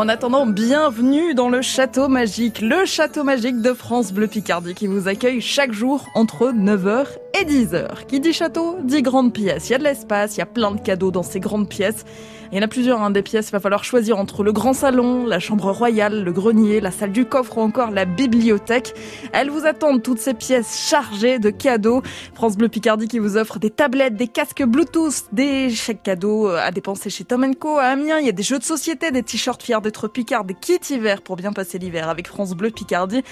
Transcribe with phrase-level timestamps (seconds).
[0.00, 4.86] En attendant, bienvenue dans le Château Magique, le Château Magique de France Bleu Picardie qui
[4.86, 7.04] vous accueille chaque jour entre 9h
[7.38, 8.06] et 10h.
[8.08, 9.68] Qui dit château, dit grande pièce.
[9.68, 12.06] Il y a de l'espace, il y a plein de cadeaux dans ces grandes pièces.
[12.52, 14.72] Il y en a plusieurs hein, des pièces, il va falloir choisir entre le grand
[14.72, 18.92] salon, la chambre royale, le grenier, la salle du coffre ou encore la bibliothèque.
[19.32, 22.02] Elles vous attendent toutes ces pièces chargées de cadeaux.
[22.34, 26.72] France Bleu Picardie qui vous offre des tablettes, des casques Bluetooth, des chèques cadeaux à
[26.72, 28.18] dépenser chez Tom Co à Amiens.
[28.18, 31.22] Il y a des jeux de société, des t-shirts fiers d'être Picard, des kits hiver
[31.22, 33.22] pour bien passer l'hiver avec France Bleu Picardie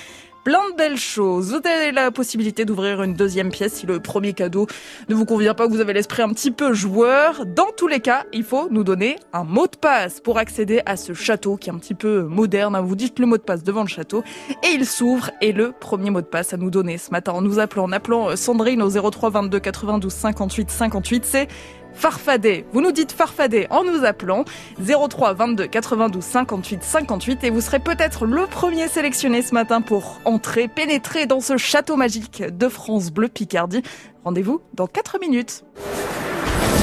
[0.45, 1.51] plein de belles choses.
[1.51, 4.67] Vous avez la possibilité d'ouvrir une deuxième pièce si le premier cadeau
[5.09, 7.47] ne vous convient pas, que vous avez l'esprit un petit peu joueur.
[7.47, 10.97] Dans tous les cas, il faut nous donner un mot de passe pour accéder à
[10.97, 12.79] ce château qui est un petit peu moderne.
[12.83, 14.23] Vous dites le mot de passe devant le château
[14.63, 15.31] et il s'ouvre.
[15.41, 17.93] Et le premier mot de passe à nous donner ce matin en nous appelant, en
[17.93, 21.49] appelant Sandrine au 03 22 92 58 58, c'est
[21.95, 22.65] farfadet.
[22.73, 24.45] Vous nous dites farfadet en nous appelant
[24.81, 30.21] 03 22 92 58 58 et vous serez peut-être le premier sélectionné ce matin pour
[30.25, 33.83] entrer, pénétrer dans ce château magique de France Bleu Picardie.
[34.25, 35.65] Rendez-vous dans 4 minutes.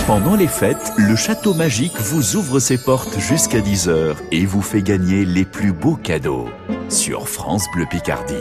[0.07, 4.83] Pendant les fêtes, le Château Magique vous ouvre ses portes jusqu'à 10h et vous fait
[4.83, 6.45] gagner les plus beaux cadeaux
[6.89, 8.35] sur France Bleu Picardie.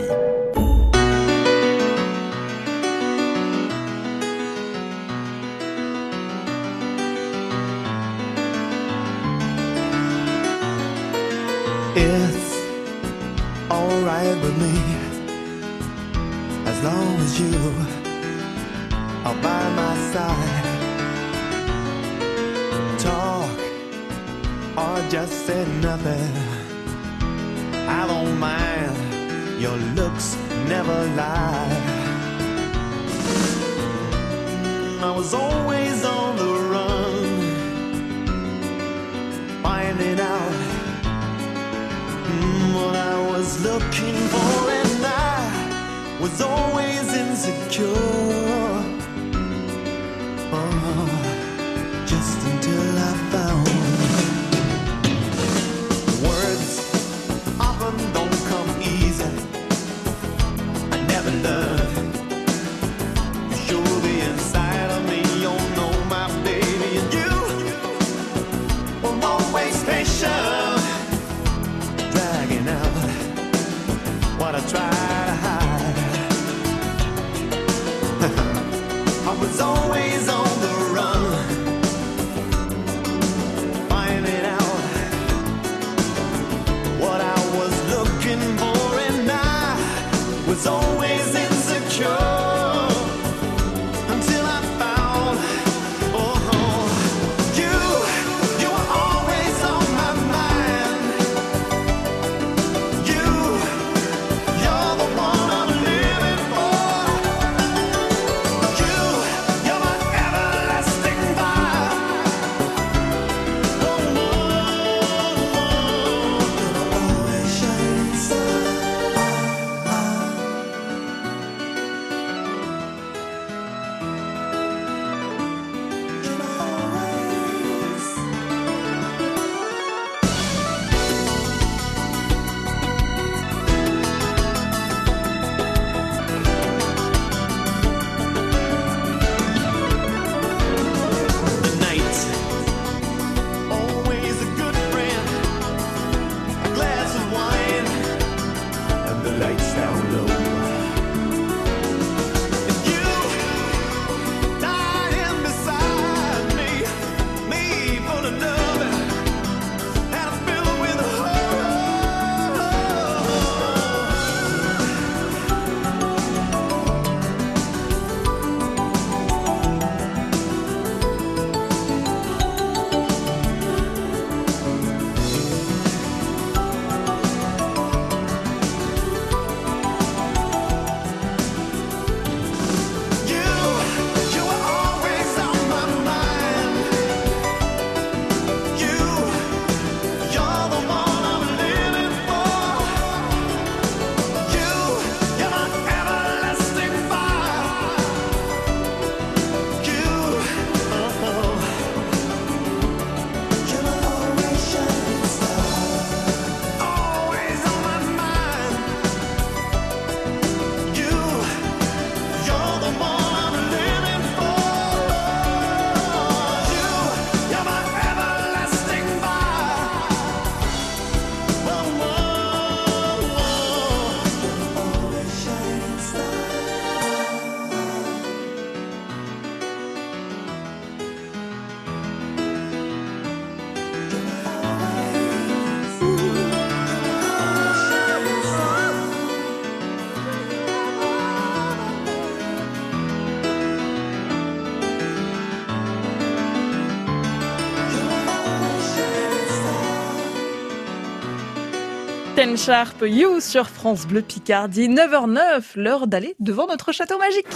[252.57, 257.47] Sharp You sur France Bleu Picardie, 9h09, l'heure d'aller devant notre château magique.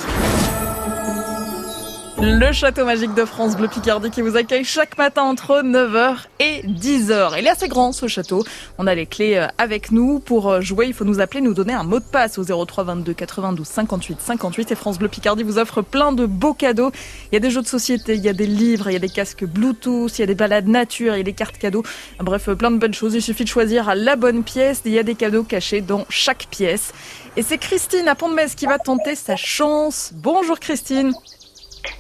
[2.22, 6.64] Le château magique de France Bleu Picardie qui vous accueille chaque matin entre 9h et
[6.68, 7.40] 10h.
[7.40, 8.44] Il est assez grand ce château.
[8.78, 10.20] On a les clés euh, avec nous.
[10.20, 12.84] Pour euh, jouer, il faut nous appeler, nous donner un mot de passe au 03
[12.84, 14.72] 22 92 58 58.
[14.72, 16.92] Et France Bleu Picardie vous offre plein de beaux cadeaux.
[17.32, 19.00] Il y a des jeux de société, il y a des livres, il y a
[19.00, 21.84] des casques Bluetooth, il y a des balades nature, il y a des cartes cadeaux.
[22.20, 23.16] Bref, plein de bonnes choses.
[23.16, 24.82] Il suffit de choisir la bonne pièce.
[24.84, 26.92] Il y a des cadeaux cachés dans chaque pièce.
[27.38, 30.12] Et c'est Christine à Pont-de-Metz qui va tenter sa chance.
[30.16, 31.14] Bonjour Christine.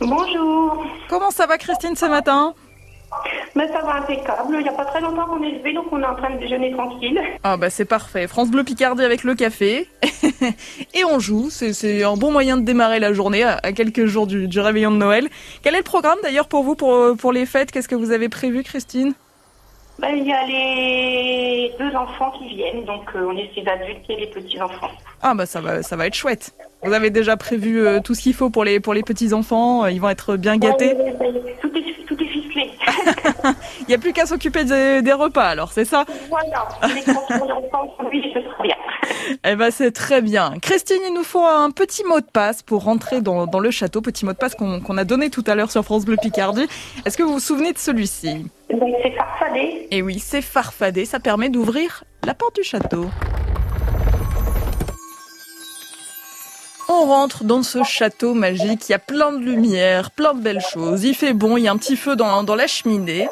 [0.01, 0.85] Bonjour.
[1.09, 2.53] Comment ça va Christine ce matin
[3.55, 4.55] Mais ça va impeccable.
[4.55, 6.39] Il n'y a pas très longtemps qu'on est levé, donc on est en train de
[6.39, 7.19] déjeuner tranquille.
[7.43, 8.27] Ah bah c'est parfait.
[8.27, 9.87] France Bleu Picardie avec le café.
[10.93, 11.49] Et on joue.
[11.49, 14.59] C'est- C'est un bon moyen de démarrer la journée à à quelques jours du, du
[14.59, 15.27] réveillon de Noël.
[15.63, 17.71] Quel est le programme d'ailleurs pour vous pour, pour les fêtes?
[17.71, 19.13] Qu'est-ce que vous avez prévu Christine?
[19.99, 24.27] Ben, il y a les deux enfants qui viennent, donc euh, on adultes et les
[24.27, 24.91] petits-enfants.
[25.21, 26.53] Ah bah ça va, ça va être chouette.
[26.83, 29.91] Vous avez déjà prévu euh, tout ce qu'il faut pour les, pour les petits-enfants euh,
[29.91, 30.95] Ils vont être bien gâtés.
[31.61, 32.71] Tout est, tout est ficelé.
[33.81, 36.05] Il n'y a plus qu'à s'occuper des, des repas alors, c'est ça?
[36.29, 36.67] Voilà.
[36.93, 37.53] Les ensemble,
[38.11, 38.75] oui, ce sera bien.
[39.43, 40.53] Eh ben c'est très bien.
[40.61, 44.01] Christine, il nous faut un petit mot de passe pour rentrer dans, dans le château.
[44.01, 46.67] Petit mot de passe qu'on a donné tout à l'heure sur France Bleu Picardie.
[47.05, 48.47] Est-ce que vous vous souvenez de celui-ci?
[48.71, 49.87] Donc c'est farfadé.
[49.91, 51.05] Et oui, c'est farfadé.
[51.05, 53.05] Ça permet d'ouvrir la porte du château.
[56.91, 58.89] On rentre dans ce château magique.
[58.89, 61.03] Il y a plein de lumière, plein de belles choses.
[61.03, 61.55] Il fait bon.
[61.55, 63.29] Il y a un petit feu dans, la cheminée.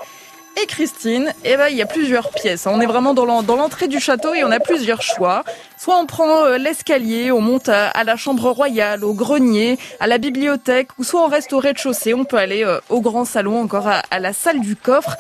[0.61, 2.67] Et Christine, eh ben, il y a plusieurs pièces.
[2.67, 5.43] On est vraiment dans l'en- dans l'entrée du château et on a plusieurs choix.
[5.75, 10.19] Soit on prend euh, l'escalier, on monte à, la chambre royale, au grenier, à la
[10.19, 12.13] bibliothèque, ou soit on reste au rez-de-chaussée.
[12.13, 15.15] On peut aller euh, au grand salon, encore à la salle du coffre.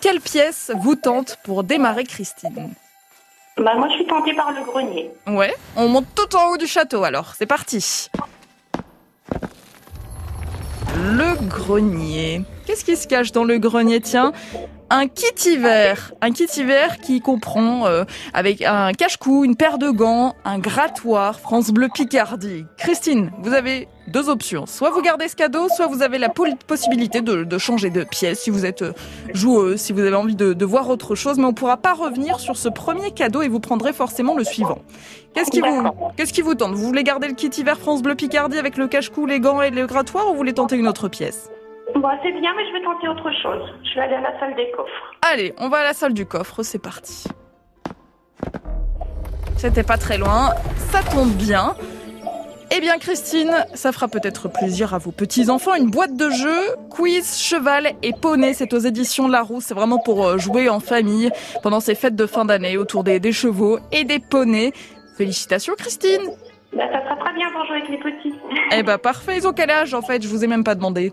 [0.00, 2.74] Quelle pièce vous tente pour démarrer Christine?
[3.56, 5.10] Ben, moi, je suis tentée par le grenier.
[5.26, 7.34] Ouais, on monte tout en haut du château alors.
[7.36, 8.08] C'est parti.
[10.96, 12.42] Le grenier.
[12.66, 14.32] Qu'est-ce qui se cache dans le grenier Tiens,
[14.92, 16.12] un kit hiver.
[16.20, 18.04] Un kit hiver qui comprend euh,
[18.34, 22.66] avec un cache-cou, une paire de gants, un grattoir France Bleu Picardie.
[22.76, 24.66] Christine, vous avez deux options.
[24.66, 28.40] Soit vous gardez ce cadeau, soit vous avez la possibilité de, de changer de pièce
[28.40, 28.92] si vous êtes euh,
[29.32, 31.38] joueuse, si vous avez envie de, de voir autre chose.
[31.38, 34.80] Mais on pourra pas revenir sur ce premier cadeau et vous prendrez forcément le suivant.
[35.32, 35.84] Qu'est-ce qui vous,
[36.18, 36.74] qu'est-ce qui vous tente?
[36.74, 39.70] Vous voulez garder le kit hiver France Bleu Picardie avec le cache-cou, les gants et
[39.70, 41.48] le grattoir ou vous voulez tenter une autre pièce?
[41.94, 43.62] Bon, c'est bien, mais je vais tenter autre chose.
[43.84, 45.12] Je vais aller à la salle des coffres.
[45.30, 47.28] Allez, on va à la salle du coffre, c'est parti.
[49.56, 50.50] C'était pas très loin,
[50.90, 51.74] ça tombe bien.
[52.74, 55.74] Eh bien Christine, ça fera peut-être plaisir à vos petits-enfants.
[55.74, 59.64] Une boîte de jeux, quiz, cheval et poney, c'est aux éditions Larousse.
[59.64, 61.30] C'est vraiment pour euh, jouer en famille
[61.62, 64.72] pendant ces fêtes de fin d'année autour des, des chevaux et des poneys.
[65.18, 66.22] Félicitations Christine
[66.72, 68.34] Ben, ça sera très bien pour jouer avec les petits.
[68.74, 70.22] Eh ben parfait, ils ont quel âge en fait?
[70.22, 71.12] Je vous ai même pas demandé.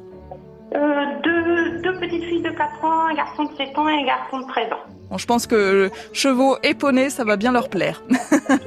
[0.76, 4.06] Euh, deux, deux petites filles de 4 ans, un garçon de 7 ans et un
[4.06, 4.78] garçon de 13 ans.
[5.10, 8.04] Bon, je pense que chevaux et poneys, ça va bien leur plaire.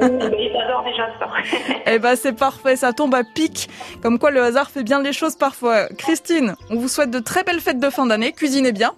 [0.00, 1.28] Oui, j'adore déjà ça.
[1.86, 3.68] Eh ben c'est parfait, ça tombe à pic.
[4.00, 5.88] Comme quoi le hasard fait bien les choses parfois.
[5.98, 8.92] Christine, on vous souhaite de très belles fêtes de fin d'année, cuisinez bien.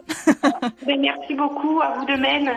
[0.86, 2.50] Mais merci beaucoup, à vous de même.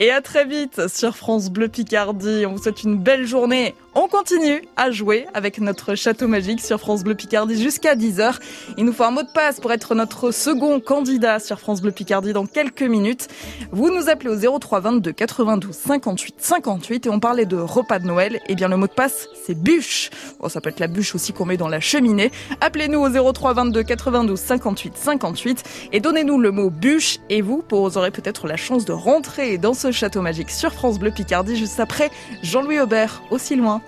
[0.00, 2.46] Et à très vite sur France Bleu Picardie.
[2.46, 3.74] On vous souhaite une belle journée.
[3.96, 8.40] On continue à jouer avec notre château magique sur France Bleu Picardie jusqu'à 10h.
[8.76, 11.92] Il nous faut un mot de passe pour être notre second candidat sur France Bleu
[11.92, 13.28] Picardie dans quelques minutes.
[13.70, 18.06] Vous nous appelez au 03 22 92 58 58 et on parlait de repas de
[18.06, 18.40] Noël.
[18.48, 20.10] Eh bien le mot de passe c'est bûche.
[20.40, 22.32] Bon, ça peut être la bûche aussi qu'on met dans la cheminée.
[22.60, 27.98] Appelez-nous au 03 22 92 58 58 et donnez-nous le mot bûche et vous, vous
[27.98, 31.80] aurez peut-être la chance de rentrer dans ce château magique sur France Bleu Picardie juste
[31.80, 32.10] après
[32.42, 33.80] Jean-Louis Aubert, aussi loin.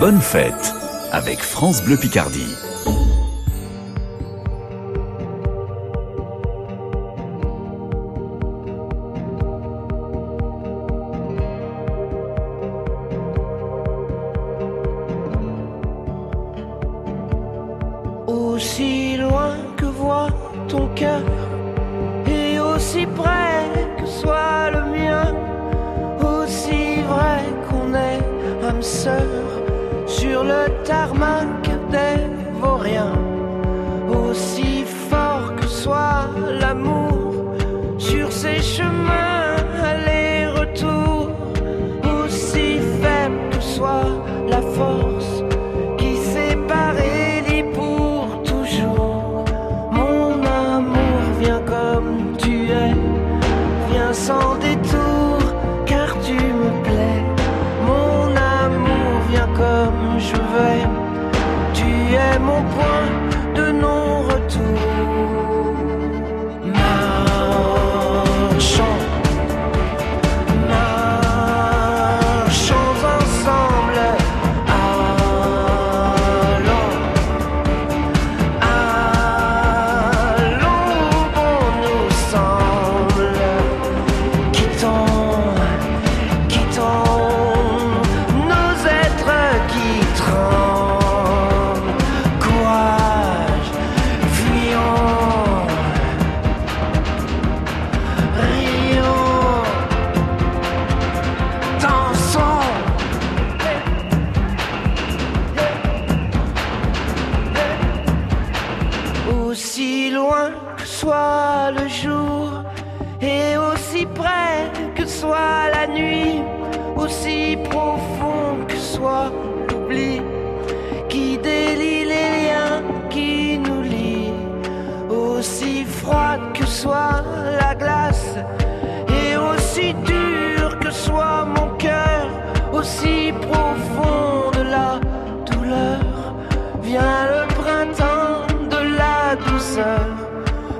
[0.00, 0.74] Bonne fête
[1.12, 2.71] avec France Bleu Picardie.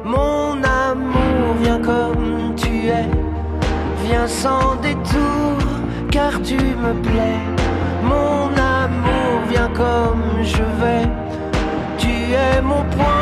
[0.05, 3.09] Mon amour, viens comme tu es,
[4.05, 5.57] viens sans détour,
[6.11, 7.41] car tu me plais.
[8.03, 11.09] Mon amour, viens comme je vais,
[11.97, 13.22] tu es mon point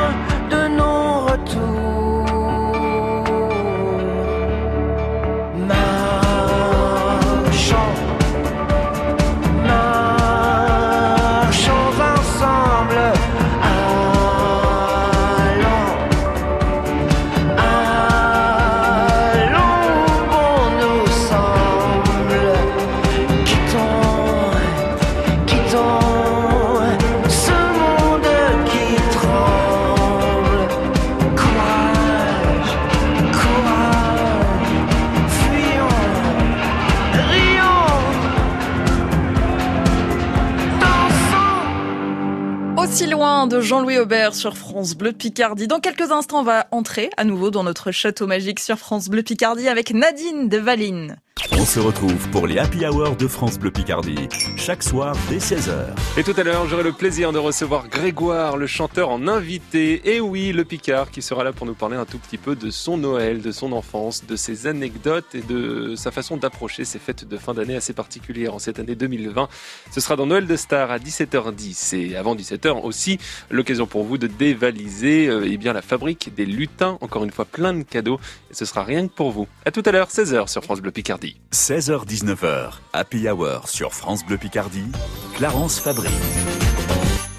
[43.61, 45.67] Jean-Louis Aubert sur France Bleu Picardie.
[45.67, 49.23] Dans quelques instants, on va entrer à nouveau dans notre château magique sur France Bleu
[49.23, 51.17] Picardie avec Nadine de Valine.
[51.53, 55.89] On se retrouve pour les Happy Hours de France Bleu Picardie, chaque soir dès 16h.
[56.17, 60.15] Et tout à l'heure, j'aurai le plaisir de recevoir Grégoire, le chanteur en invité.
[60.15, 62.71] Et oui, le Picard, qui sera là pour nous parler un tout petit peu de
[62.71, 67.29] son Noël, de son enfance, de ses anecdotes et de sa façon d'approcher ces fêtes
[67.29, 69.49] de fin d'année assez particulières en cette année 2020.
[69.91, 71.97] Ce sera dans Noël de Star à 17h10.
[71.97, 73.19] Et avant 17h aussi,
[73.51, 76.97] l'occasion pour vous de dévaliser euh, eh bien, la fabrique des lutins.
[77.01, 78.21] Encore une fois, plein de cadeaux.
[78.51, 79.49] Et ce sera rien que pour vous.
[79.67, 81.40] À tout à l'heure, 16h sur France Bleu Picardie.
[81.53, 84.91] 16h-19h, Happy Hour sur France Bleu Picardie,
[85.35, 86.09] Clarence Fabry.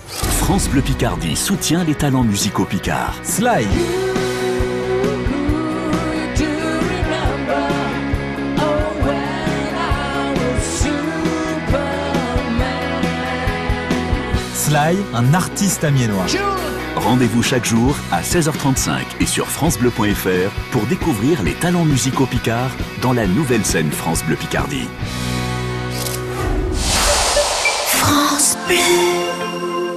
[0.07, 3.15] France Bleu Picardie soutient les talents musicaux picards.
[3.23, 3.65] Sly,
[14.53, 16.25] Sly, un artiste amiénois.
[16.95, 23.13] Rendez-vous chaque jour à 16h35 et sur francebleu.fr pour découvrir les talents musicaux picards dans
[23.13, 24.87] la nouvelle scène France Bleu Picardie.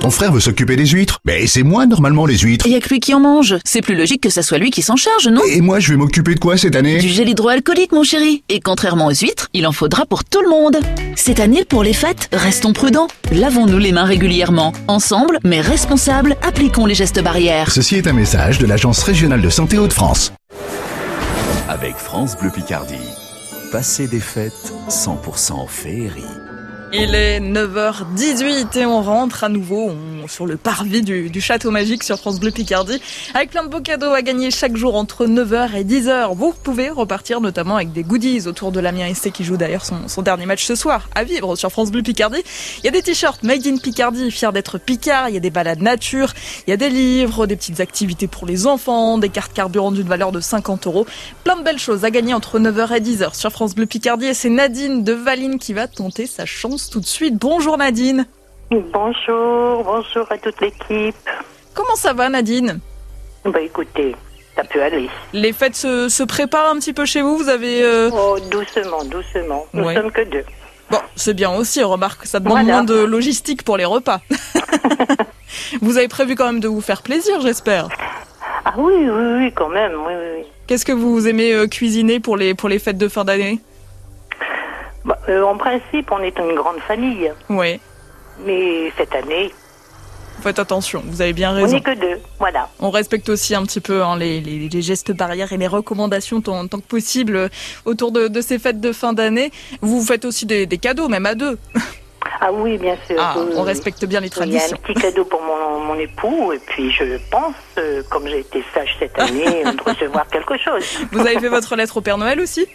[0.05, 2.67] Ton frère veut s'occuper des huîtres Mais c'est moi normalement les huîtres.
[2.67, 3.57] Il y a que lui qui en mange.
[3.65, 5.41] C'est plus logique que ça soit lui qui s'en charge, non?
[5.51, 6.99] Et moi je vais m'occuper de quoi cette année?
[6.99, 8.43] Du gel hydroalcoolique, mon chéri.
[8.51, 10.77] Et contrairement aux huîtres, il en faudra pour tout le monde.
[11.17, 13.09] Cette année, pour les fêtes, restons prudents.
[13.33, 14.75] Lavons-nous les mains régulièrement.
[14.89, 17.71] Ensemble, mais responsables, appliquons les gestes barrières.
[17.71, 20.35] Ceci est un message de l'Agence régionale de santé Hauts-de-France.
[21.67, 22.97] Avec France Bleu Picardie,
[23.73, 26.44] passez des fêtes 100% féerie.
[26.97, 29.91] Il est 9h18 et on rentre à nouveau
[30.29, 33.01] sur le parvis du, château magique sur France Bleu Picardie
[33.35, 36.35] avec plein de beaux cadeaux à gagner chaque jour entre 9h et 10h.
[36.35, 40.09] Vous pouvez repartir notamment avec des goodies autour de l'Amiens SC qui joue d'ailleurs son,
[40.09, 42.43] son dernier match ce soir à vivre sur France Bleu Picardie.
[42.79, 45.51] Il y a des t-shirts Made in Picardie, fier d'être Picard, il y a des
[45.51, 46.33] balades nature,
[46.67, 50.09] il y a des livres, des petites activités pour les enfants, des cartes carburant d'une
[50.09, 51.07] valeur de 50 euros.
[51.45, 54.35] Plein de belles choses à gagner entre 9h et 10h sur France Bleu Picardie et
[54.35, 57.37] c'est Nadine de Valine qui va tenter sa chance tout de suite.
[57.37, 58.27] Bonjour Nadine.
[58.83, 61.15] Bonjour, bonjour à toute l'équipe.
[61.75, 62.81] Comment ça va Nadine
[63.45, 64.17] Bah écoutez,
[64.57, 65.09] ça peut aller.
[65.33, 67.83] Les fêtes se, se préparent un petit peu chez vous Vous avez...
[67.85, 69.67] euh, Oh, doucement, doucement.
[69.75, 69.95] Nous Ouais.
[69.95, 70.45] sommes que deux.
[70.91, 72.73] Bon, c'est bien aussi, remarque, ça demande Voilà.
[72.73, 74.21] moins de logistique pour les repas.
[75.81, 77.89] vous avez prévu quand même de vous faire plaisir, j'espère.
[78.65, 80.27] Ah oui, oui, oui, quand même, oui, oui.
[80.39, 80.45] oui.
[80.67, 83.61] Qu'est-ce que vous aimez euh, cuisiner pour les, pour les fêtes de fin d'année?
[85.05, 87.31] Bah, euh, en principe, on est une grande famille.
[87.51, 87.79] Oui,
[88.45, 89.53] Mais cette année,
[90.43, 91.75] faites attention, vous avez bien on raison.
[91.77, 92.21] n'est que deux.
[92.39, 92.69] Voilà.
[92.81, 96.41] On respecte aussi un petit peu hein, les, les- les gestes barrières et les recommandations
[96.41, 97.49] tant, tant que possible
[97.85, 99.53] autour de, de ces fêtes de fin d'année.
[99.81, 101.59] Vous faites aussi des, des cadeaux, même à deux.
[102.41, 103.17] Ah oui, bien sûr.
[103.19, 103.67] Ah, oui, on oui.
[103.69, 104.77] respecte bien les Il y a un traditions.
[104.83, 108.97] petit cadeau pour mon, mon époux, et puis je pense, euh, comme j'ai été sage
[108.99, 110.85] cette année, de recevoir quelque chose.
[111.13, 112.67] Vous avez fait votre lettre au Père Noël aussi?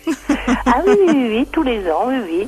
[0.66, 2.48] Ah oui, oui, oui, tous les ans, oui, oui.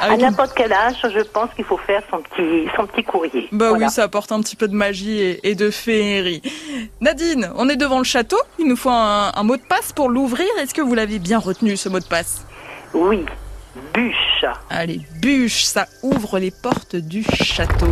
[0.00, 3.04] À Avec une- n'importe quel âge, je pense qu'il faut faire son petit, son petit
[3.04, 3.48] courrier.
[3.52, 3.86] Bah Voilà.
[3.86, 6.42] oui, ça apporte un petit peu de magie et, et de féerie.
[7.00, 8.38] Nadine, on est devant le château.
[8.58, 10.46] Il nous faut un, un mot de passe pour l'ouvrir.
[10.60, 12.44] Est-ce que vous l'avez bien retenu, ce mot de passe?
[12.94, 13.24] Oui,
[13.94, 14.44] bûche.
[14.70, 17.86] Allez, bûche, ça ouvre les portes du château.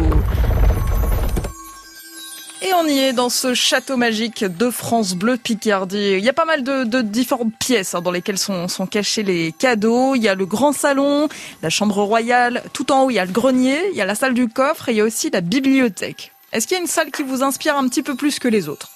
[2.63, 6.15] Et on y est dans ce château magique de France Bleu Picardie.
[6.19, 9.23] Il y a pas mal de, de différentes pièces hein, dans lesquelles sont, sont cachés
[9.23, 10.15] les cadeaux.
[10.15, 11.29] Il y a le grand salon,
[11.63, 12.63] la chambre royale.
[12.73, 14.89] Tout en haut, il y a le grenier, il y a la salle du coffre
[14.89, 16.33] et il y a aussi la bibliothèque.
[16.53, 18.69] Est-ce qu'il y a une salle qui vous inspire un petit peu plus que les
[18.69, 18.91] autres?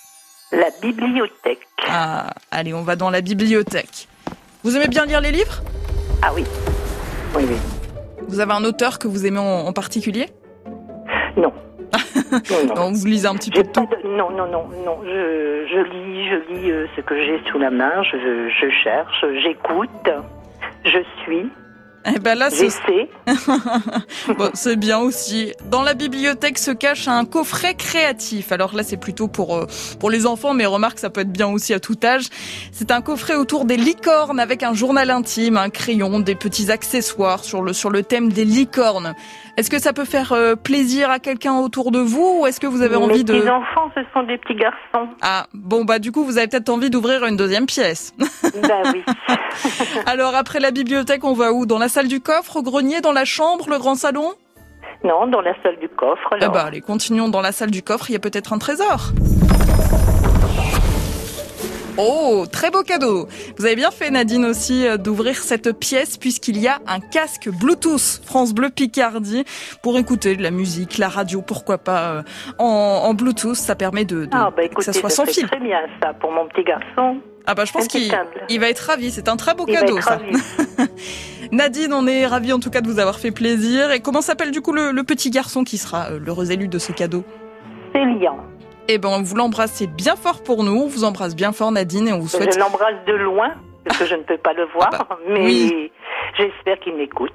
[0.52, 1.60] La bibliothèque.
[1.86, 4.08] Ah, allez, on va dans la bibliothèque.
[4.64, 5.62] Vous aimez bien lire les livres?
[6.22, 6.44] Ah oui.
[7.36, 7.56] Oui, oui.
[8.28, 10.26] Vous avez un auteur que vous aimez en, en particulier?
[11.36, 11.52] Non.
[12.32, 12.74] non, non.
[12.74, 13.86] Non, vous lisez un petit peu de tout?
[13.86, 14.98] de- Non, non, non, non.
[15.04, 18.02] Je, je lis, je lis euh, ce que j'ai sous la main.
[18.02, 20.08] Je, je cherche, j'écoute,
[20.84, 21.48] je suis,
[22.06, 22.64] Eh ben là, ce-.
[24.38, 25.52] Bon, c'est bien aussi.
[25.70, 28.52] Dans la bibliothèque se cache un coffret créatif.
[28.52, 29.66] Alors là, c'est plutôt pour euh,
[29.98, 32.28] pour les enfants, mais remarque, ça peut être bien aussi à tout âge.
[32.72, 37.44] C'est un coffret autour des licornes avec un journal intime, un crayon, des petits accessoires
[37.44, 39.14] sur le sur le thème des licornes.
[39.58, 42.66] Est-ce que ça peut faire euh, plaisir à quelqu'un autour de vous ou est-ce que
[42.66, 45.08] vous avez envie de petits enfants, ce sont des petits garçons.
[45.20, 48.14] Ah, bon bah du coup, vous avez peut-être envie d'ouvrir une deuxième pièce.
[48.18, 49.04] ben oui.
[50.06, 51.66] Alors après la bibliothèque, on va où?
[51.66, 54.32] Dans la salle du coffre, au grenier, dans la chambre, le grand salon?
[55.04, 56.28] Non, dans la salle du coffre.
[56.32, 56.54] Eh Alors.
[56.54, 59.12] bah allez, continuons dans la salle du coffre, il y a peut-être un trésor.
[62.02, 63.28] Oh, très beau cadeau.
[63.58, 67.50] Vous avez bien fait Nadine aussi euh, d'ouvrir cette pièce puisqu'il y a un casque
[67.50, 69.44] Bluetooth France Bleu Picardie
[69.82, 72.22] pour écouter de la musique, la radio, pourquoi pas euh,
[72.58, 72.64] en,
[73.04, 75.46] en Bluetooth, ça permet de, de- Ah bah que écoutez, ça soit sans fil.
[75.46, 77.18] très bien ça pour mon petit garçon.
[77.46, 78.10] Ah bah je pense qu'il
[78.60, 80.18] va être ravi, c'est un très beau Il cadeau ça.
[81.52, 83.90] Nadine, on est ravis en tout cas de vous avoir fait plaisir.
[83.90, 86.92] Et comment s'appelle du coup le, le petit garçon qui sera l'heureux élu de ce
[86.92, 87.24] cadeau?
[87.92, 88.38] C'est liant.
[88.88, 90.82] Eh ben, vous l'embrassez bien fort pour nous.
[90.82, 92.54] On vous embrasse bien fort, Nadine, et on vous souhaite.
[92.54, 93.50] Je l'embrasse de loin
[93.84, 95.92] parce que je ne peux pas le voir, Ah bah, mais oui.
[96.36, 97.32] j'espère qu'il m'écoute.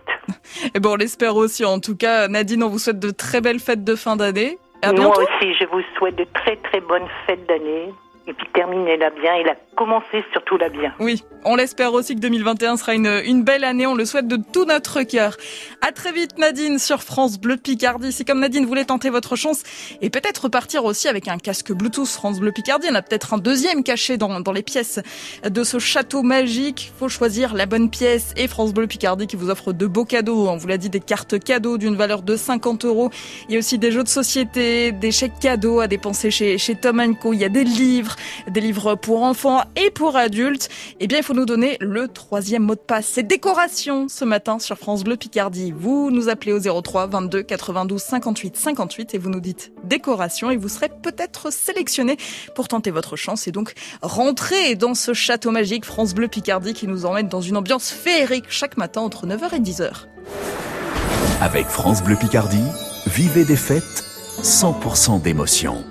[0.73, 1.65] Eh ben, on l'espère aussi.
[1.65, 4.57] En tout cas, Nadine, on vous souhaite de très belles fêtes de fin d'année.
[4.81, 7.91] À Moi aussi, je vous souhaite de très très bonnes fêtes d'année.
[8.27, 10.93] Et puis terminez-la bien et la commencez surtout la bien.
[10.99, 13.85] Oui, on l'espère aussi que 2021 sera une, une belle année.
[13.85, 15.37] On le souhaite de tout notre cœur.
[15.81, 18.11] À très vite, Nadine, sur France Bleu Picardie.
[18.11, 19.63] Si comme Nadine voulait tenter votre chance
[20.01, 23.37] et peut-être repartir aussi avec un casque Bluetooth France Bleu Picardie, on a peut-être un
[23.37, 24.99] deuxième caché dans, dans les pièces
[25.43, 26.91] de ce château magique.
[26.97, 30.47] Faut choisir la bonne pièce et France Bleu Picardie qui vous offre de beaux cadeaux.
[30.47, 33.11] On vous l'a dit, des cartes cadeaux d'une valeur de 50 euros.
[33.49, 36.75] Il y a aussi des jeux de société, des chèques cadeaux à dépenser chez, chez
[36.75, 37.33] Tom Co.
[37.33, 38.14] Il y a des livres,
[38.49, 40.69] des livres pour enfants et pour adultes.
[40.99, 43.07] Eh bien, il faut nous donner le troisième mot de passe.
[43.07, 45.73] C'est décoration ce matin sur France Bleu Picardie.
[45.75, 50.57] Vous nous appelez au 03 22 92 58 58 et vous nous dites décoration et
[50.57, 52.17] vous serez peut-être sélectionné
[52.55, 56.87] pour tenter votre chance et donc rentrer dans ce château magique France Bleu Picardie qui
[56.87, 60.05] nous emmène dans une ambiance féerique chaque matin entre 9h et 10h.
[61.41, 62.63] Avec France Bleu Picardie,
[63.07, 64.03] vivez des fêtes
[64.41, 65.83] 100% d'émotion.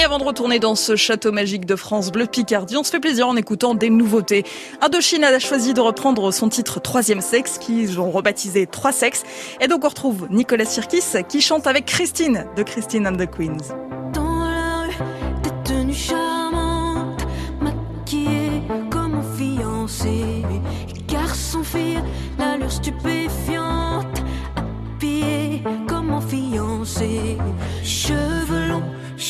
[0.00, 3.00] Et avant de retourner dans ce château magique de France Bleu Picardie, on se fait
[3.00, 4.44] plaisir en écoutant des nouveautés.
[4.80, 9.24] Indochine a choisi de reprendre son titre Troisième Sexe, qu'ils ont rebaptisé Trois Sexes.
[9.60, 13.74] Et donc on retrouve Nicolas Sirkis qui chante avec Christine de Christine and the Queens.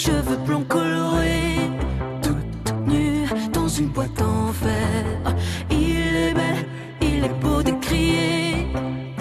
[0.09, 1.71] Cheveux blonds colorés,
[2.23, 5.05] toute nue dans une boîte en fer.
[5.71, 6.59] Il est bel,
[7.03, 8.67] il est beau de crier,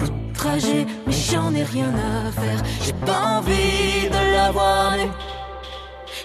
[0.02, 2.60] outragé, mais j'en ai rien à faire.
[2.84, 5.12] J'ai pas envie de la voir nue.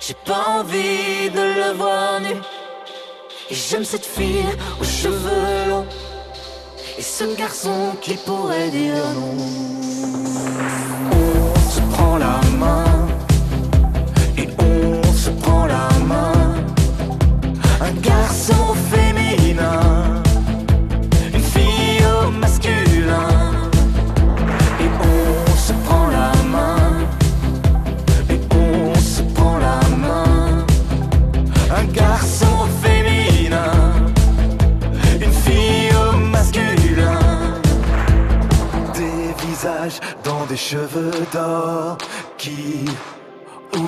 [0.05, 2.35] J'ai pas envie de le voir nu.
[3.49, 4.45] Et j'aime cette fille
[4.79, 5.87] aux cheveux longs.
[6.97, 9.35] Et ce garçon qui pourrait dire non.
[11.11, 12.92] On se prend la main
[14.59, 16.31] on se prend la main.
[17.81, 20.21] Un garçon féminin,
[21.33, 23.29] une fille au masculin.
[24.79, 26.77] Et on se prend la main
[28.29, 30.65] et on se prend la main.
[31.75, 33.71] Un garçon féminin,
[35.21, 37.19] une fille au masculin.
[38.93, 41.97] Des visages dans des cheveux d'or
[42.37, 42.85] qui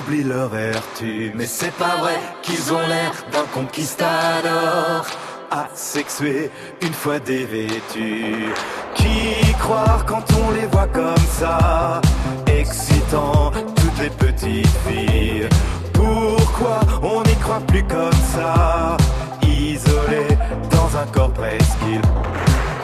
[0.06, 1.32] oublient leur vertu.
[1.34, 5.06] Mais c'est pas vrai qu'ils ont l'air d'un conquistador.
[5.50, 6.50] Asexué
[6.82, 8.52] une fois dévêtus.
[8.94, 12.00] Qui croire quand on les voit comme ça?
[12.46, 15.48] Excitant toutes les petites filles.
[15.92, 18.96] Pourquoi on n'y croit plus comme ça?
[19.42, 20.26] Isolé
[20.70, 22.02] dans un corps presqu'île.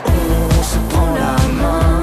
[0.05, 2.02] On se prend la main.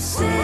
[0.00, 0.37] você.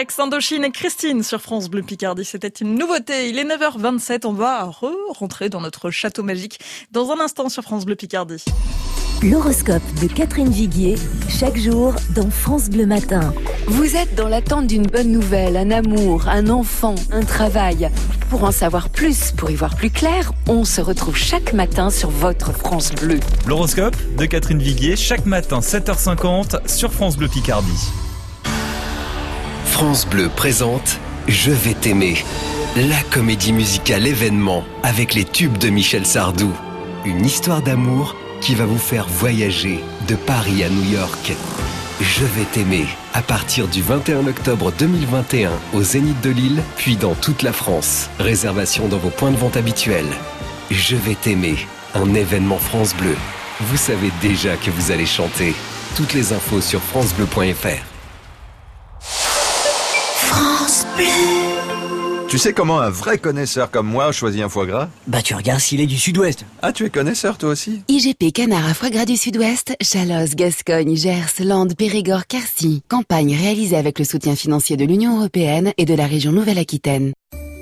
[0.00, 2.24] 3 sexes, Indochine et Christine sur France Bleu Picardie.
[2.24, 3.28] C'était une nouveauté.
[3.28, 4.24] Il est 9h27.
[4.24, 6.58] On va re-rentrer dans notre château magique
[6.90, 8.42] dans un instant sur France Bleu Picardie.
[9.22, 10.96] L'horoscope de Catherine Viguier,
[11.28, 13.34] chaque jour dans France Bleu Matin.
[13.66, 17.90] Vous êtes dans l'attente d'une bonne nouvelle, un amour, un enfant, un travail.
[18.30, 22.08] Pour en savoir plus, pour y voir plus clair, on se retrouve chaque matin sur
[22.08, 23.20] votre France Bleu.
[23.46, 27.90] L'horoscope de Catherine Viguier, chaque matin 7h50 sur France Bleu Picardie.
[29.70, 32.22] France Bleu présente Je vais t'aimer,
[32.76, 36.52] la comédie musicale événement avec les tubes de Michel Sardou.
[37.06, 41.32] Une histoire d'amour qui va vous faire voyager de Paris à New York.
[42.00, 47.14] Je vais t'aimer à partir du 21 octobre 2021 au Zénith de Lille, puis dans
[47.14, 48.10] toute la France.
[48.18, 50.10] Réservation dans vos points de vente habituels.
[50.70, 51.56] Je vais t'aimer,
[51.94, 53.16] un événement France Bleu.
[53.60, 55.54] Vous savez déjà que vous allez chanter.
[55.96, 57.89] Toutes les infos sur francebleu.fr.
[61.00, 61.40] Bleu.
[62.28, 65.60] Tu sais comment un vrai connaisseur comme moi choisit un foie gras Bah tu regardes
[65.60, 66.44] s'il est du sud-ouest.
[66.62, 70.94] Ah, tu es connaisseur toi aussi IGP Canard à foie gras du Sud-Ouest, Chalosse, Gascogne,
[70.94, 72.82] Gers, Landes, Périgord, Quercy.
[72.88, 77.12] Campagne réalisée avec le soutien financier de l'Union Européenne et de la région Nouvelle-Aquitaine.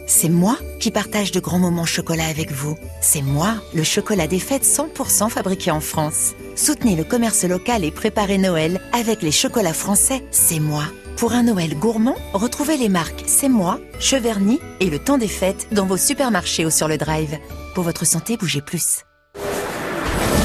[0.07, 2.77] C'est moi qui partage de grands moments chocolat avec vous.
[3.01, 6.33] C'est moi, le chocolat des fêtes 100% fabriqué en France.
[6.57, 10.23] Soutenez le commerce local et préparez Noël avec les chocolats français.
[10.31, 10.85] C'est moi.
[11.19, 15.67] Pour un Noël gourmand, retrouvez les marques C'est moi, Cheverny et le temps des fêtes
[15.73, 17.37] dans vos supermarchés ou sur le drive.
[17.75, 19.05] Pour votre santé, bougez plus.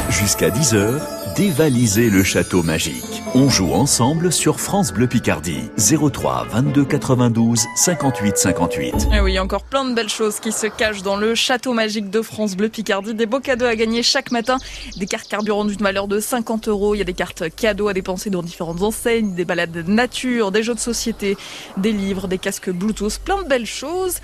[0.10, 1.00] Jusqu'à 10h,
[1.36, 3.24] dévalisez le château magique.
[3.34, 5.70] On joue ensemble sur France Bleu Picardie.
[5.78, 9.08] 03 22 92 58 58.
[9.14, 12.22] Et oui, encore plein de belles choses qui se cachent dans le château magique de
[12.22, 13.14] France Bleu Picardie.
[13.14, 14.58] Des beaux cadeaux à gagner chaque matin.
[14.98, 16.94] Des cartes carburant d'une valeur de 50 euros.
[16.94, 20.62] Il y a des cartes cadeaux à dépenser dans différentes enseignes, des balades nature, des
[20.62, 21.38] jeux de société,
[21.78, 24.18] des livres, des casques Bluetooth, plein de belles choses.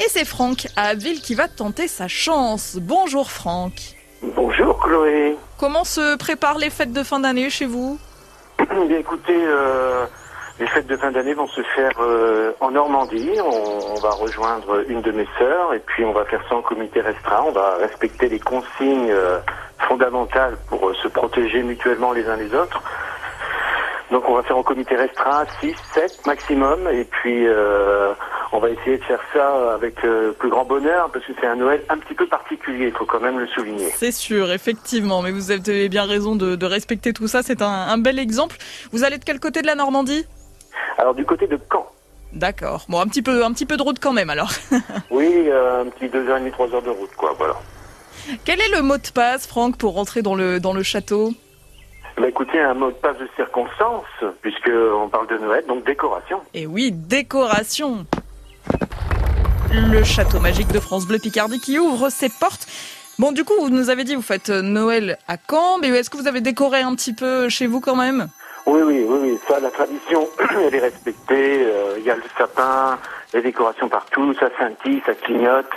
[0.00, 2.78] Et c'est Franck à Abbeville qui va tenter sa chance.
[2.80, 3.94] Bonjour Franck.
[4.34, 5.36] Bonjour Chloé.
[5.58, 7.98] Comment se préparent les fêtes de fin d'année chez vous?
[8.58, 10.06] Bien écoutez, euh,
[10.60, 13.32] les fêtes de fin d'année vont se faire euh, en Normandie.
[13.40, 17.00] On, va rejoindre une de mes sœurs et puis on va faire ça en comité
[17.00, 17.42] restreint.
[17.44, 19.40] On va respecter les consignes euh,
[19.88, 22.80] fondamentales pour se protéger mutuellement les uns les autres.
[24.10, 28.14] Donc on va faire en comité restreint 6, 7 maximum et puis euh,
[28.52, 31.56] on va essayer de faire ça avec euh, plus grand bonheur parce que c'est un
[31.56, 33.90] Noël un petit peu particulier, il faut quand même le souligner.
[33.94, 37.68] C'est sûr, effectivement, mais vous avez bien raison de, de respecter tout ça, c'est un,
[37.68, 38.56] un, bel exemple.
[38.92, 40.24] Vous allez de quel côté de la Normandie?
[40.96, 41.86] Alors du côté de Caen.
[42.32, 44.50] D'accord, bon un petit peu, un petit peu de route quand même alors.
[45.10, 47.56] oui, euh, un petit 2h30, 3h de route quoi, voilà.
[48.44, 51.32] Quel est le mot de passe, Franck, pour rentrer dans le, dans le château?
[52.20, 54.04] Bah écoutez, un mot de passe de circonstance,
[54.42, 56.40] puisqu'on parle de Noël, donc décoration.
[56.54, 58.06] Et oui, décoration
[59.72, 62.66] Le château magique de France Bleu Picardie qui ouvre ses portes.
[63.18, 66.16] Bon, du coup, vous nous avez dit, vous faites Noël à Caen, mais est-ce que
[66.16, 68.28] vous avez décoré un petit peu chez vous quand même?
[68.66, 70.28] Oui, oui, oui, oui, ça, la tradition,
[70.66, 71.66] elle est respectée.
[71.96, 72.98] Il y a le sapin,
[73.34, 75.70] les décorations partout, ça scintille, ça clignote.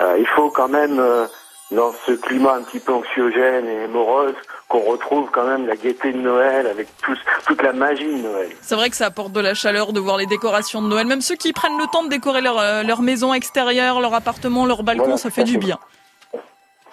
[0.00, 1.26] Euh, il faut quand même, euh,
[1.72, 4.34] dans ce climat un petit peu anxiogène et morose,
[4.68, 6.88] qu'on retrouve quand même la gaieté de Noël avec
[7.46, 8.50] toute la magie de Noël.
[8.60, 11.06] C'est vrai que ça apporte de la chaleur de voir les décorations de Noël.
[11.06, 14.66] Même ceux qui prennent le temps de décorer leur, euh, leur maison extérieure, leur appartement,
[14.66, 15.78] leur balcon, Voilà, ça fait du bien.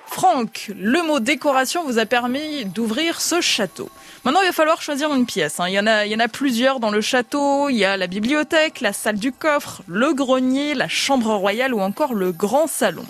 [0.05, 3.89] Franck, le mot décoration vous a permis d'ouvrir ce château.
[4.23, 5.59] Maintenant, il va falloir choisir une pièce.
[5.59, 5.65] hein.
[5.67, 7.69] Il, y en a, il y en a plusieurs dans le château.
[7.69, 11.81] Il y a la bibliothèque, la salle du coffre, le grenier, la chambre royale ou
[11.81, 13.05] encore le grand salon.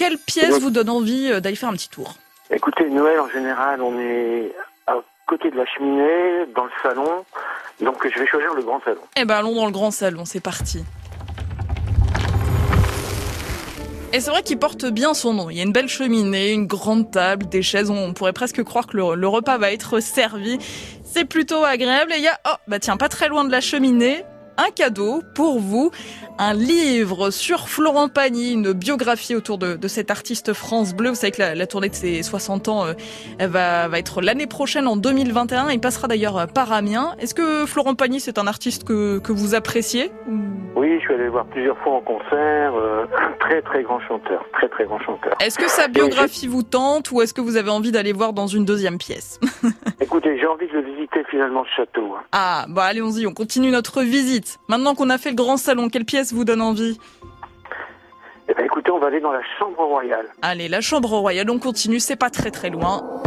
[0.00, 2.14] Quelle pièce vous donne envie euh, d'aller faire un petit tour?
[2.50, 4.50] Écoutez, Noël en général, on est
[4.86, 4.94] à
[5.26, 7.26] côté de la cheminée, dans le salon.
[7.82, 9.02] Donc je vais choisir le grand salon.
[9.18, 10.82] Eh ben, allons dans le grand salon, c'est parti.
[14.14, 15.50] Et c'est vrai qu'il porte bien son nom.
[15.50, 17.90] Il y a une belle cheminée, une grande table, des chaises.
[17.90, 20.56] On pourrait presque croire que le, le repas va être servi.
[21.04, 22.14] C'est plutôt agréable.
[22.14, 24.24] Et il y a, oh, bah tiens, pas très loin de la cheminée,
[24.66, 25.90] un cadeau pour vous.
[26.38, 31.10] Un livre sur Florent Pagny, une biographie autour de, de cet artiste France Bleu.
[31.10, 32.94] Vous savez que la, la tournée de ses 60 ans, euh,
[33.40, 35.70] va, va être l'année prochaine, en 2021.
[35.70, 37.14] Il passera d'ailleurs euh, par Amiens.
[37.18, 40.10] Est-ce que Florent Pagny, c'est un artiste que, que vous appréciez
[40.76, 42.74] Oui, je suis allé le voir plusieurs fois en concert.
[42.74, 43.04] euh,
[43.40, 45.34] très très grand chanteur, très très grand chanteur.
[45.40, 48.46] Est-ce que sa biographie vous tente ou est-ce que vous avez envie d'aller voir dans
[48.46, 49.38] une deuxième pièce?
[50.00, 52.14] Écoutez, j'ai envie de visiter finalement ce château.
[52.16, 52.22] hein.
[52.32, 54.49] Ah, bah allez-y, on continue notre visite.
[54.68, 56.98] Maintenant qu'on a fait le grand salon, quelle pièce vous donne envie?
[58.48, 60.26] Eh ben écoutez, on va aller dans la chambre royale.
[60.42, 63.22] Allez, la chambre royale, on continue, c'est pas très très loin.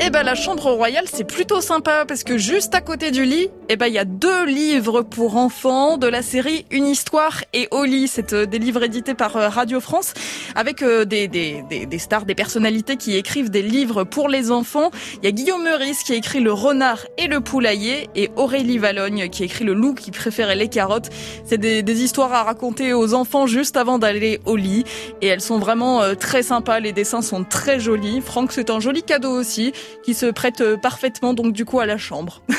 [0.00, 3.48] Eh ben la chambre royale c'est plutôt sympa parce que juste à côté du lit,
[3.68, 7.68] eh ben il y a deux livres pour enfants de la série Une histoire et
[7.84, 8.08] lit.
[8.08, 10.12] C'est euh, des livres édités par euh, Radio France
[10.56, 14.50] avec euh, des, des, des, des stars, des personnalités qui écrivent des livres pour les
[14.50, 14.90] enfants.
[15.22, 19.28] Il y a Guillaume Meurice qui écrit Le renard et le poulailler et Aurélie Valogne
[19.28, 21.10] qui écrit Le loup qui préférait les carottes.
[21.44, 24.84] C'est des, des histoires à raconter aux enfants juste avant d'aller au lit
[25.22, 26.80] et elles sont vraiment très sympas.
[26.80, 28.20] Les dessins sont très jolis.
[28.20, 31.86] Franck, c'est un joli cadeau aussi qui se prête euh, parfaitement donc du coup à
[31.86, 32.42] la chambre.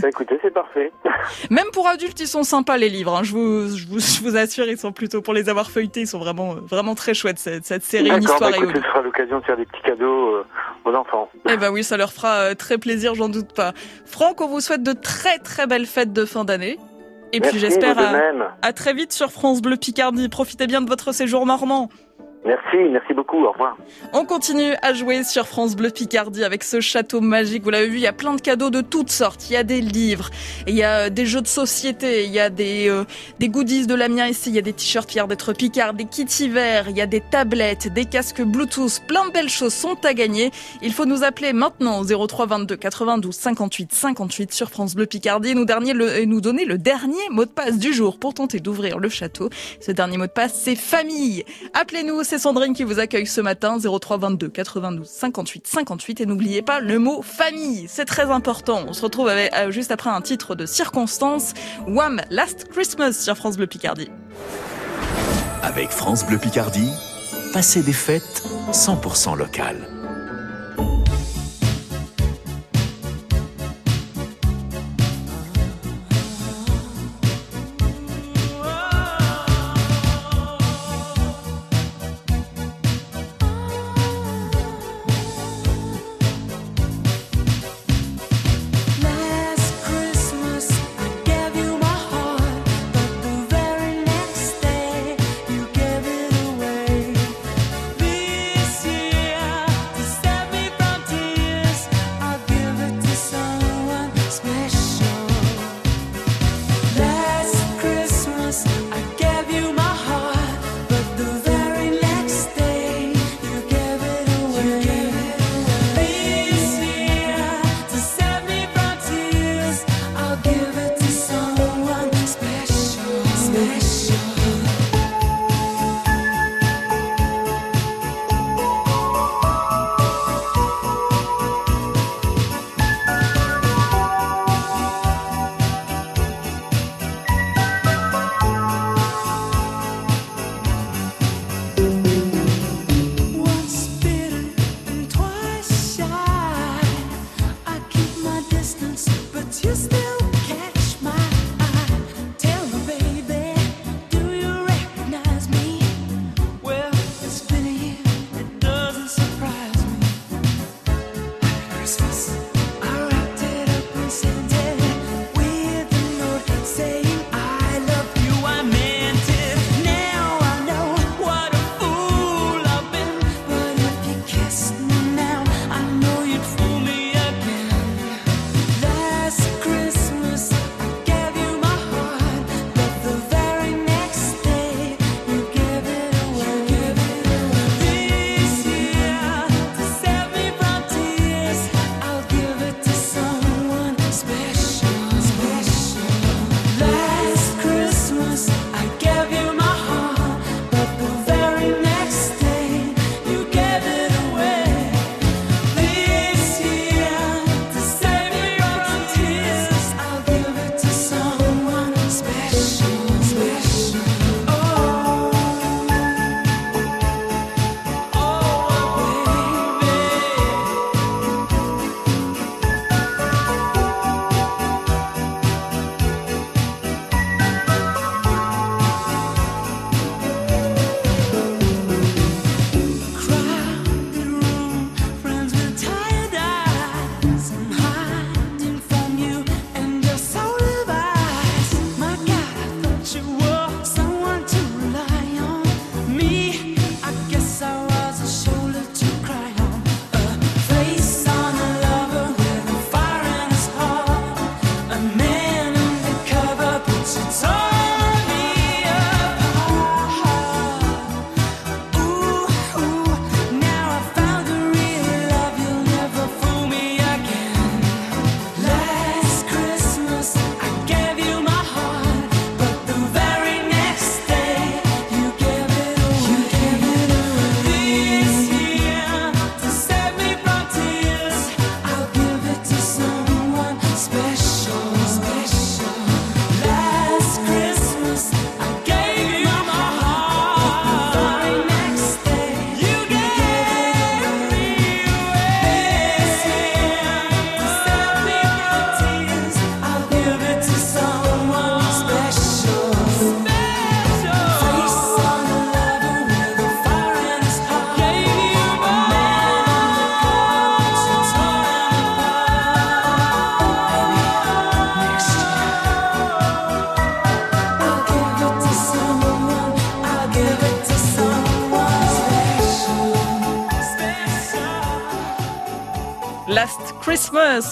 [0.00, 0.90] Bah, écoutez, c'est parfait.
[1.50, 3.14] Même pour adultes, ils sont sympas les livres.
[3.16, 3.22] hein.
[3.22, 6.06] Je, vous, je, vous, je vous assure, ils sont plutôt pour les avoir feuilletés, ils
[6.06, 9.02] sont vraiment euh, vraiment très chouettes cette, cette série Une histoire bah, et ce sera
[9.02, 10.44] l'occasion de faire des petits cadeaux euh,
[10.84, 11.28] aux enfants.
[11.48, 13.72] Eh ben oui, ça leur fera très plaisir, j'en doute pas.
[14.06, 16.78] Franck, on vous souhaite de très très belles fêtes de fin d'année.
[17.32, 20.28] Et puis Merci, j'espère vous de à, à très vite sur France Bleu Picardie.
[20.28, 21.88] Profitez bien de votre séjour normand.
[22.42, 23.76] Merci, merci beaucoup, au revoir.
[24.14, 27.62] On continue à jouer sur France Bleu Picardie avec ce château magique.
[27.62, 29.50] Vous l'avez vu, il y a plein de cadeaux de toutes sortes.
[29.50, 30.30] Il y a des livres,
[30.66, 33.04] il y a euh, des jeux de société, il y a des, euh,
[33.42, 36.86] goodies de l'Amiens ici, il y a des t-shirts fiers d'être Picard, des kits hiver,
[36.88, 39.02] il y a des tablettes, des casques Bluetooth.
[39.06, 40.50] Plein de belles choses sont à gagner.
[40.80, 45.54] Il faut nous appeler maintenant au 03 22 92 58 58 sur France Bleu Picardie
[45.54, 48.98] nous, le, et nous donner le dernier mot de passe du jour pour tenter d'ouvrir
[48.98, 49.50] le château.
[49.80, 51.44] Ce dernier mot de passe, c'est famille.
[51.74, 56.62] Appelez-nous, c'est Sandrine qui vous accueille ce matin, 03 22 92 58 58 et n'oubliez
[56.62, 58.84] pas le mot famille, c'est très important.
[58.86, 61.54] On se retrouve euh, juste après un titre de circonstance,
[61.88, 62.20] Wham!
[62.30, 64.12] Last Christmas sur France Bleu Picardie.
[65.64, 66.92] Avec France Bleu Picardie,
[67.52, 69.89] passez des fêtes 100% locales.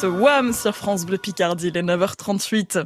[0.03, 2.85] Wham sur France Bleu Picardie, les 9h38.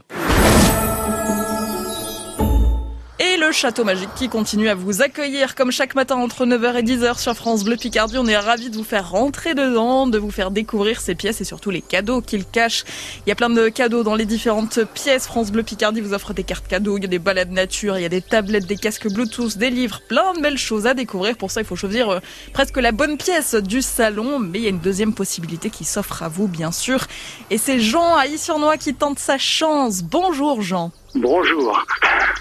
[3.46, 7.18] Le château magique qui continue à vous accueillir comme chaque matin entre 9h et 10h
[7.18, 8.16] sur France Bleu Picardie.
[8.16, 11.44] On est ravis de vous faire rentrer dedans, de vous faire découvrir ces pièces et
[11.44, 12.84] surtout les cadeaux qu'il cache.
[13.26, 15.26] Il y a plein de cadeaux dans les différentes pièces.
[15.26, 18.02] France Bleu Picardie vous offre des cartes cadeaux, il y a des balades nature, il
[18.02, 21.36] y a des tablettes, des casques Bluetooth, des livres, plein de belles choses à découvrir.
[21.36, 22.20] Pour ça, il faut choisir euh,
[22.52, 24.38] presque la bonne pièce du salon.
[24.38, 27.06] Mais il y a une deuxième possibilité qui s'offre à vous, bien sûr.
[27.50, 30.04] Et c'est Jean à Issurnois qui tente sa chance.
[30.04, 30.92] Bonjour Jean.
[31.14, 31.84] Bonjour.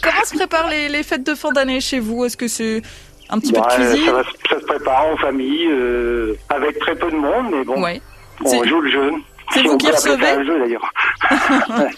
[0.01, 2.25] Comment se préparent les, les fêtes de fin d'année chez vous?
[2.25, 2.81] Est-ce que c'est
[3.29, 4.05] un petit peu Bah, de cuisine?
[4.05, 7.81] ça, va- ça se prépare en famille, euh, avec très peu de monde, mais bon,
[7.81, 8.01] Ouais.
[8.45, 9.11] on joue le jeu.
[9.53, 10.17] c'est Si vous qui recevez?
[10.59, 10.93] d'ailleurs.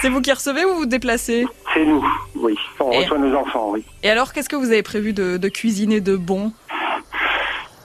[0.00, 1.44] C'est vous qui recevez ou vous vous déplacez?
[1.74, 2.02] C'est nous,
[2.36, 2.56] oui.
[2.78, 3.84] On Et- reçoit nos enfants, oui.
[4.02, 6.52] Et alors, qu'est-ce que vous avez prévu de, de cuisiner de bon?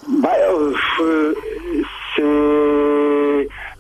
[0.08, 1.34] Bah, euh,
[2.16, 2.22] c'est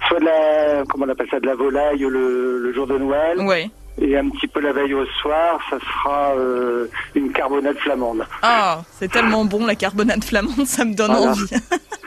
[0.08, 3.40] soit de la, comment on appelle ça, de la volaille le, le jour de Noël.
[3.40, 3.70] Ouais.
[4.02, 8.26] Et un petit peu la veille au soir, ça sera euh, une carbonade flamande.
[8.42, 11.32] Ah, c'est tellement bon la carbonade flamande, ça me donne Voilà.
[11.32, 11.46] envie.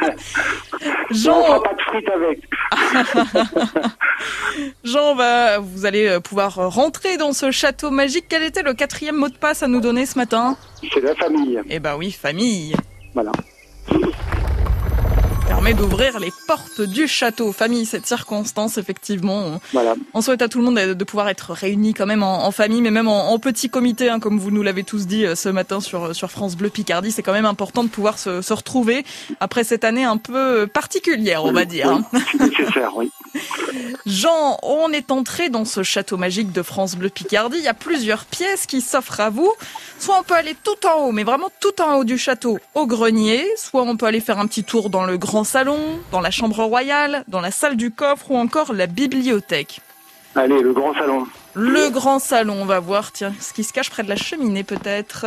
[1.10, 2.40] On Jean, fera pas de frites avec.
[4.84, 8.26] Jean, va, vous allez euh, pouvoir rentrer dans ce château magique.
[8.28, 10.56] Quel était le quatrième mot de passe à nous donner ce matin?
[10.92, 11.58] C'est la famille.
[11.70, 12.74] Eh ben oui, famille.
[13.14, 13.32] Voilà.
[15.68, 17.52] Permet d'ouvrir les portes du château.
[17.52, 19.36] Famille, cette circonstance, effectivement.
[19.36, 19.96] on- Voilà.
[20.14, 22.80] On souhaite à tout le monde de pouvoir être réunis quand même en, en famille,
[22.80, 25.50] mais même en, en petit comité, hein, comme vous nous l'avez tous dit euh, ce
[25.50, 27.12] matin sur, sur France Bleu Picardie.
[27.12, 29.04] C'est quand même important de pouvoir se, se retrouver
[29.40, 32.00] après cette année un peu particulière, on va dire.
[32.32, 33.10] C'est nécessaire, oui.
[34.06, 37.58] Jean, on est entré dans ce château magique de France Bleu Picardie.
[37.58, 39.52] Il y a plusieurs pièces qui s'offrent à vous.
[39.98, 42.86] Soit on peut aller tout en haut, mais vraiment tout en haut du château, au
[42.86, 43.44] grenier.
[43.58, 46.62] Soit on peut aller faire un petit tour dans le grand salon, dans la chambre
[46.62, 49.80] royale, dans la salle du coffre ou encore la bibliothèque.
[50.34, 51.26] Allez, le grand salon.
[51.54, 54.62] Le grand salon, on va voir, tiens, ce qui se cache près de la cheminée
[54.62, 55.26] peut-être.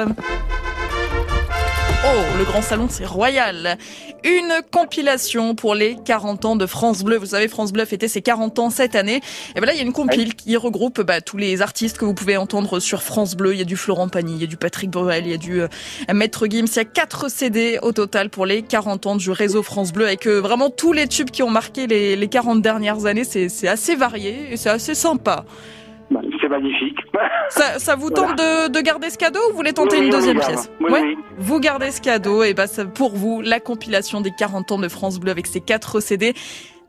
[2.04, 3.78] Oh, le grand salon, c'est royal.
[4.24, 7.18] Une compilation pour les 40 ans de France Bleu.
[7.18, 9.22] Vous savez, France Bleu fêtait ses 40 ans cette année.
[9.56, 12.06] Et ben là, il y a une compile qui regroupe bah, tous les artistes que
[12.06, 13.54] vous pouvez entendre sur France Bleu.
[13.54, 15.38] Il y a du Florent Pagny, il y a du Patrick Borel, il y a
[15.38, 15.68] du euh,
[16.12, 16.66] Maître Gims.
[16.66, 20.08] Il y a 4 CD au total pour les 40 ans du réseau France Bleu
[20.08, 23.26] avec euh, vraiment tous les tubes qui ont marqué les, les 40 dernières années.
[23.26, 25.46] C'est c'est assez varié et c'est assez sympa.
[26.10, 26.98] Bah, C'est magnifique.
[27.50, 30.10] Ça, ça vous tente de, de garder ce cadeau ou vous voulez tenter Oui, une
[30.12, 31.16] deuxième pièce Oui, Ouais.
[31.38, 34.88] Vous gardez ce cadeau et bah ça, pour vous la compilation des 40 ans de
[34.88, 36.34] France Bleu avec ses 4 CD.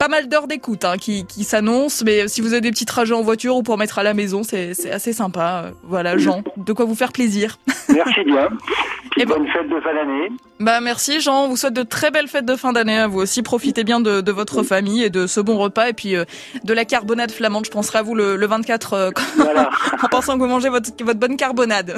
[0.02, 3.14] Pas mal d'heures d'écoute hein, qui, qui s'annoncent, mais si vous avez des petits trajets
[3.14, 5.66] en voiture ou pour mettre à la maison, c'est c'est assez sympa.
[5.66, 7.60] Euh, Voilà, Jean, de quoi vous faire plaisir.
[7.88, 8.48] Merci bien.
[9.16, 10.32] Et bonne fête de fin d'année.
[10.58, 13.20] Bah merci Jean, on vous souhaite de très belles fêtes de fin d'année à vous
[13.20, 13.42] aussi.
[13.42, 16.24] Profitez bien de, de votre famille et de ce bon repas et puis euh,
[16.64, 17.66] de la carbonade flamande.
[17.66, 19.10] Je penserai à vous le, le 24 euh,
[20.02, 21.94] en pensant que vous mangez votre, votre bonne carbonade.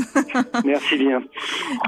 [0.65, 1.23] Merci bien.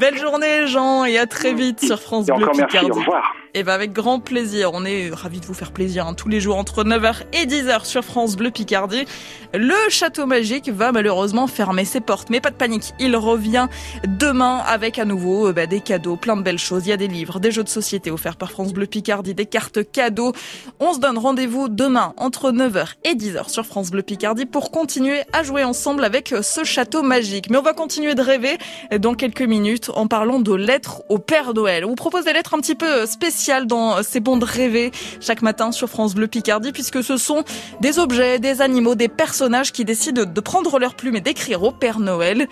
[0.01, 3.35] Belle journée Jean et à très vite sur France Et Bleu encore merci, au revoir.
[3.59, 6.41] Et ben avec grand plaisir, on est ravis de vous faire plaisir hein, tous les
[6.41, 9.07] jours entre 9h et 10h sur France Bleu Picardie.
[9.55, 13.69] Le château magique va malheureusement fermer ses portes, mais pas de panique, il revient
[14.07, 16.87] demain avec à nouveau euh, bah, des cadeaux, plein de belles choses.
[16.87, 19.47] Il y a des livres, des jeux de société offerts par France Bleu Picardie, des
[19.47, 20.35] cartes cadeaux.
[20.79, 25.23] On se donne rendez-vous demain entre 9h et 10h sur France Bleu Picardie pour continuer
[25.33, 27.49] à jouer ensemble avec euh, ce château magique.
[27.49, 28.59] Mais on va continuer de rêver
[29.01, 31.87] dans quelques minutes en parlant de lettres au Père Noël.
[31.87, 34.91] On vous propose des lettres un petit peu spéciales dans C'est bon de rêver
[35.21, 37.45] chaque matin sur France Bleu Picardie puisque ce sont
[37.81, 41.71] des objets, des animaux, des personnages qui décident de prendre leur plume et d'écrire au
[41.71, 42.49] Père Noël.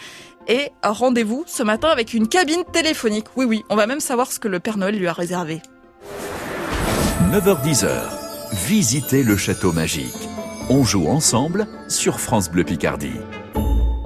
[0.47, 3.26] Et rendez-vous ce matin avec une cabine téléphonique.
[3.36, 5.62] Oui, oui, on va même savoir ce que le Père Noël lui a réservé.
[7.32, 7.88] 9h10h.
[8.53, 10.28] Visitez le château magique.
[10.70, 13.18] On joue ensemble sur France Bleu Picardie.